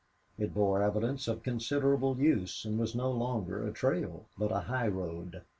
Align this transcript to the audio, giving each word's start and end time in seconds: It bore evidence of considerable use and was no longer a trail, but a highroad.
It 0.39 0.55
bore 0.55 0.81
evidence 0.81 1.27
of 1.27 1.43
considerable 1.43 2.17
use 2.17 2.65
and 2.65 2.79
was 2.79 2.95
no 2.95 3.11
longer 3.11 3.63
a 3.67 3.71
trail, 3.71 4.25
but 4.35 4.51
a 4.51 4.61
highroad. 4.61 5.43